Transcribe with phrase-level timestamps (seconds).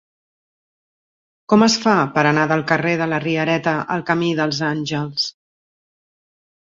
[1.53, 5.33] Com es fa per anar del carrer de la Riereta al camí dels Àngels?